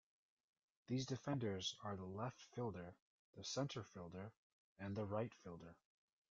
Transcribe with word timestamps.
These 0.87 1.05
defenders 1.05 1.75
are 1.83 1.95
the 1.95 2.05
left 2.07 2.41
fielder, 2.41 2.95
the 3.35 3.43
center 3.43 3.83
fielder, 3.83 4.31
and 4.79 4.95
the 4.97 5.05
right 5.05 5.31
fielder. 5.43 5.75